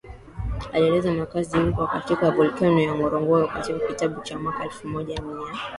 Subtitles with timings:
[0.73, 5.47] alieleza makazi huko katika volkeno ya Ngorongoro katika kitabu cha mwaka elfu moja mia